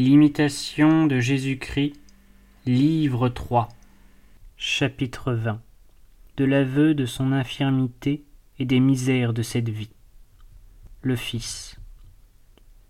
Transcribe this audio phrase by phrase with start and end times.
[0.00, 1.92] L'imitation de Jésus-Christ,
[2.66, 3.68] livre 3,
[4.56, 5.60] chapitre 20
[6.36, 8.22] De l'aveu de son infirmité
[8.60, 9.90] et des misères de cette vie.
[11.02, 11.80] Le Fils.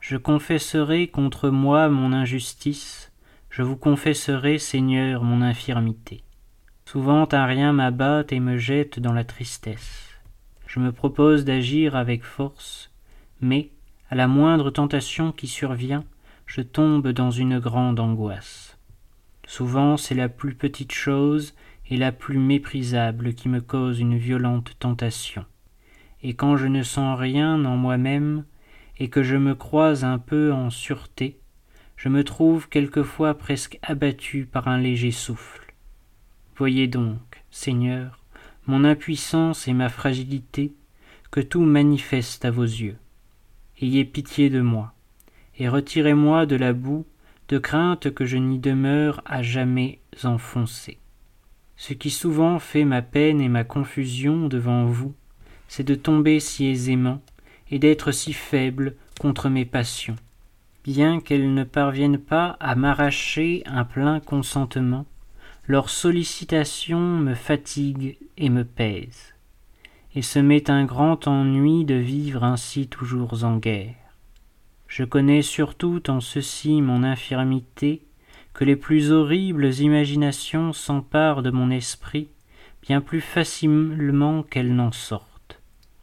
[0.01, 3.11] Je confesserai contre moi mon injustice,
[3.49, 6.23] je vous confesserai, Seigneur, mon infirmité.
[6.85, 10.11] Souvent un rien m'abat et me jette dans la tristesse.
[10.67, 12.93] Je me propose d'agir avec force,
[13.41, 13.71] mais,
[14.11, 16.05] à la moindre tentation qui survient,
[16.49, 18.79] je tombe dans une grande angoisse.
[19.47, 21.55] Souvent c'est la plus petite chose
[21.91, 25.45] et la plus méprisable qui me cause une violente tentation.
[26.23, 28.45] Et quand je ne sens rien en moi-même,
[28.97, 31.39] et que je me crois un peu en sûreté,
[31.97, 35.75] je me trouve quelquefois presque abattu par un léger souffle.
[36.57, 38.25] Voyez donc, Seigneur,
[38.67, 40.73] mon impuissance et ma fragilité,
[41.31, 42.97] que tout manifeste à vos yeux.
[43.81, 44.95] Ayez pitié de moi
[45.59, 47.05] et retirez-moi de la boue,
[47.49, 50.99] de crainte que je n'y demeure à jamais enfoncé.
[51.77, 55.15] Ce qui souvent fait ma peine et ma confusion devant vous,
[55.69, 57.21] c'est de tomber si aisément
[57.71, 60.17] et d'être si faible contre mes passions.
[60.85, 65.07] Bien qu'elles ne parviennent pas à m'arracher un plein consentement,
[65.67, 69.35] leur sollicitation me fatigue et me pèse,
[70.15, 74.08] et se met un grand ennui de vivre ainsi toujours en guerre.
[74.89, 78.03] Je connais surtout en ceci mon infirmité,
[78.55, 82.29] que les plus horribles imaginations s'emparent de mon esprit
[82.83, 85.61] bien plus facilement qu'elles n'en sortent.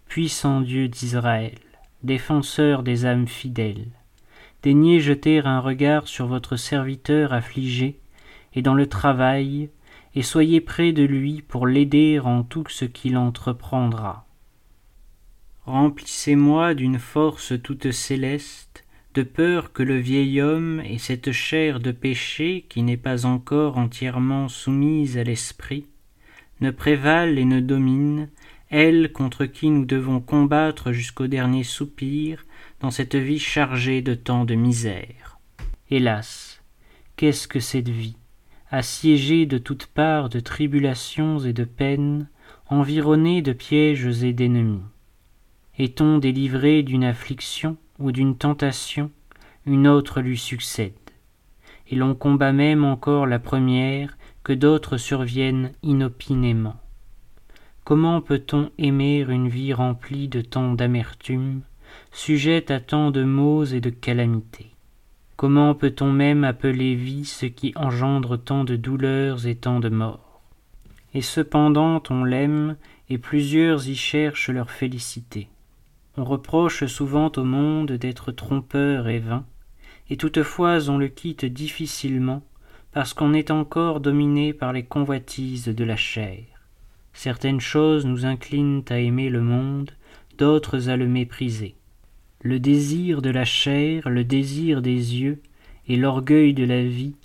[0.07, 1.57] Puissant Dieu d'Israël,
[2.03, 3.87] défenseur des âmes fidèles,
[4.61, 7.99] daignez jeter un regard sur votre serviteur affligé
[8.53, 9.69] et dans le travail,
[10.13, 14.24] et soyez près de lui pour l'aider en tout ce qu'il entreprendra.
[15.65, 18.85] Remplissez-moi d'une force toute céleste,
[19.15, 23.77] de peur que le vieil homme et cette chair de péché qui n'est pas encore
[23.77, 25.87] entièrement soumise à l'esprit
[26.61, 28.29] ne prévalent et ne dominent,
[28.69, 32.45] elle contre qui nous devons combattre jusqu'au dernier soupir
[32.79, 35.39] dans cette vie chargée de tant de misère.
[35.89, 36.61] Hélas,
[37.15, 38.17] qu'est-ce que cette vie,
[38.69, 42.29] assiégée de toutes parts de tribulations et de peines,
[42.67, 44.81] environnée de pièges et d'ennemis?
[45.77, 49.11] Est-on délivré d'une affliction ou d'une tentation,
[49.65, 50.93] une autre lui succède.
[51.89, 56.75] Et l'on combat même encore la première, que d'autres surviennent inopinément.
[57.83, 61.61] Comment peut-on aimer une vie remplie de tant d'amertume,
[62.11, 64.71] sujette à tant de maux et de calamités?
[65.35, 70.41] Comment peut-on même appeler vie ce qui engendre tant de douleurs et tant de morts?
[71.13, 72.77] Et cependant on l'aime,
[73.09, 75.49] et plusieurs y cherchent leur félicité.
[76.17, 79.45] On reproche souvent au monde d'être trompeur et vain,
[80.09, 82.41] et toutefois on le quitte difficilement,
[82.91, 86.43] parce qu'on est encore dominé par les convoitises de la chair.
[87.11, 89.91] Certaines choses nous inclinent à aimer le monde,
[90.37, 91.75] d'autres à le mépriser.
[92.41, 95.41] Le désir de la chair, le désir des yeux
[95.87, 97.15] et l'orgueil de la vie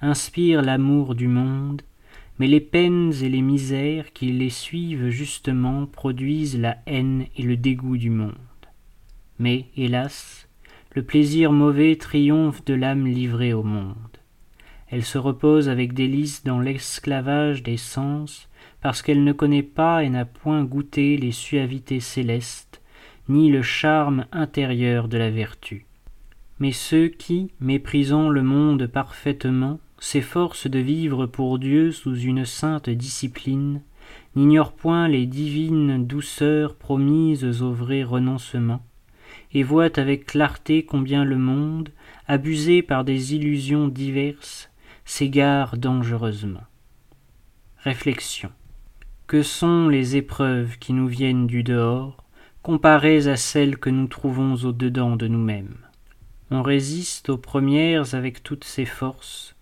[0.00, 1.82] inspirent l'amour du monde,
[2.38, 7.56] mais les peines et les misères qui les suivent justement produisent la haine et le
[7.56, 8.34] dégoût du monde.
[9.38, 10.48] Mais, hélas,
[10.94, 13.94] le plaisir mauvais triomphe de l'âme livrée au monde.
[14.90, 18.48] Elle se repose avec délice dans l'esclavage des sens,
[18.80, 22.80] parce qu'elle ne connaît pas et n'a point goûté les suavités célestes,
[23.28, 25.84] ni le charme intérieur de la vertu.
[26.58, 32.88] Mais ceux qui, méprisant le monde parfaitement, s'efforcent de vivre pour Dieu sous une sainte
[32.88, 33.82] discipline,
[34.36, 38.82] n'ignorent point les divines douceurs promises au vrai renoncement,
[39.52, 41.90] et voient avec clarté combien le monde,
[42.26, 44.70] abusé par des illusions diverses,
[45.04, 46.64] s'égare dangereusement.
[47.78, 48.50] Réflexion.
[49.26, 52.24] Que sont les épreuves qui nous viennent du dehors,
[52.62, 55.76] comparées à celles que nous trouvons au dedans de nous-mêmes?
[56.50, 59.54] On résiste aux premières avec toutes ses forces,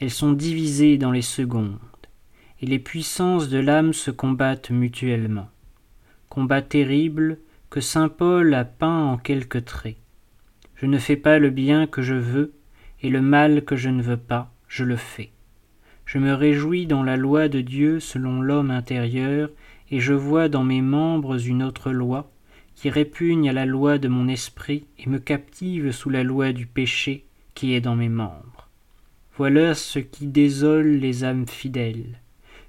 [0.00, 1.78] elles sont divisées dans les secondes,
[2.60, 5.48] et les puissances de l'âme se combattent mutuellement.
[6.28, 7.38] Combat terrible
[7.70, 9.96] que saint Paul a peint en quelques traits.
[10.76, 12.52] Je ne fais pas le bien que je veux,
[13.02, 15.30] et le mal que je ne veux pas, je le fais.
[16.04, 19.50] Je me réjouis dans la loi de Dieu selon l'homme intérieur,
[19.90, 22.30] et je vois dans mes membres une autre loi,
[22.74, 26.66] qui répugne à la loi de mon esprit et me captive sous la loi du
[26.66, 27.24] péché
[27.54, 28.57] qui est dans mes membres.
[29.38, 32.18] Voilà ce qui désole les âmes fidèles,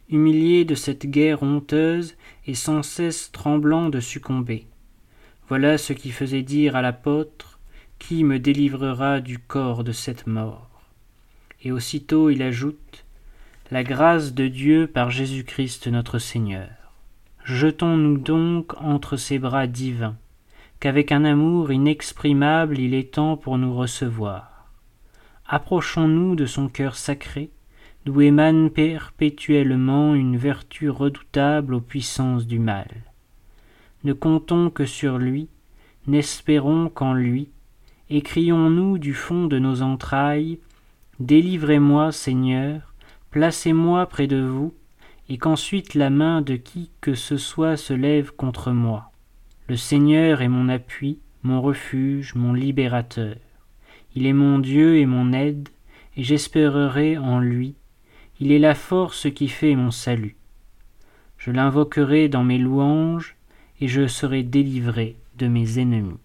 [0.07, 4.67] humiliées de cette guerre honteuse et sans cesse tremblant de succomber.
[5.47, 7.59] Voilà ce qui faisait dire à l'apôtre
[7.97, 10.83] Qui me délivrera du corps de cette mort?
[11.63, 13.03] Et aussitôt il ajoute
[13.71, 16.69] La grâce de Dieu par Jésus-Christ notre Seigneur.
[17.45, 20.17] Jetons-nous donc entre ses bras divins,
[20.79, 24.48] qu'avec un amour inexprimable il est temps pour nous recevoir.
[25.51, 27.49] Approchons-nous de son cœur sacré,
[28.05, 32.87] d'où émane perpétuellement une vertu redoutable aux puissances du mal.
[34.03, 35.47] Ne comptons que sur lui,
[36.05, 37.49] n'espérons qu'en lui,
[38.11, 40.59] et crions-nous du fond de nos entrailles,
[41.19, 42.93] Délivrez-moi, Seigneur,
[43.31, 44.75] placez-moi près de vous,
[45.29, 49.11] et qu'ensuite la main de qui que ce soit se lève contre moi.
[49.67, 53.35] Le Seigneur est mon appui, mon refuge, mon libérateur.
[54.15, 55.69] Il est mon Dieu et mon aide,
[56.17, 57.75] et j'espérerai en lui.
[58.39, 60.35] Il est la force qui fait mon salut.
[61.37, 63.35] Je l'invoquerai dans mes louanges,
[63.81, 66.19] et je serai délivré de mes ennemis.